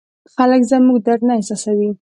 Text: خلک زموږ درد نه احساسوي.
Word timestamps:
خلک 0.35 0.61
زموږ 0.71 0.97
درد 1.05 1.21
نه 1.27 1.33
احساسوي. 1.39 1.89